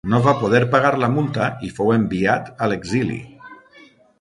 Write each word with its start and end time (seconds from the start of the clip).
No 0.11 0.19
va 0.27 0.31
poder 0.37 0.61
pagar 0.75 0.91
la 1.03 1.09
multa 1.17 1.49
i 1.69 1.71
fou 1.81 1.93
enviat 1.99 2.51
a 2.65 2.71
l'exili. 2.73 3.21